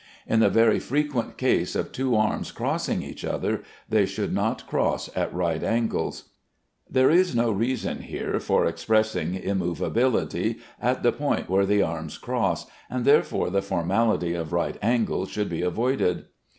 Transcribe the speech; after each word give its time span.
In 0.25 0.39
the 0.39 0.49
very 0.49 0.79
frequent 0.79 1.37
case 1.37 1.75
of 1.75 1.91
two 1.91 2.15
arms 2.15 2.51
crossing 2.51 3.03
each 3.03 3.23
other, 3.23 3.61
they 3.87 4.07
should 4.07 4.33
not 4.33 4.65
cross 4.65 5.11
at 5.15 5.31
right 5.31 5.61
angles. 5.63 6.29
There 6.89 7.11
is 7.11 7.35
no 7.35 7.51
reason 7.51 8.01
here 8.01 8.39
for 8.39 8.65
expressing 8.65 9.35
immovability 9.35 10.57
at 10.81 11.03
the 11.03 11.11
point 11.11 11.51
where 11.51 11.67
the 11.67 11.83
arms 11.83 12.17
cross, 12.17 12.65
and 12.89 13.05
therefore 13.05 13.51
the 13.51 13.61
formality 13.61 14.33
of 14.33 14.53
right 14.53 14.79
angles 14.81 15.29
should 15.29 15.49
be 15.49 15.61
avoided. 15.61 16.25